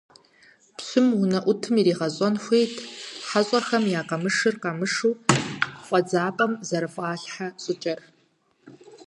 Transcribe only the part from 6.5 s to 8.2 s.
зэрыфӀалъхьэ щӀыкӀэр.